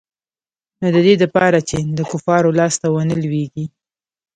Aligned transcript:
نو 0.79 0.87
د 0.95 0.97
دې 1.05 1.13
د 1.19 1.23
پاره 1.35 1.59
چې 1.69 1.77
د 1.97 1.99
کفارو 2.11 2.55
لاس 2.59 2.73
ته 2.81 2.87
ونه 2.93 3.15
لوېږي. 3.23 3.65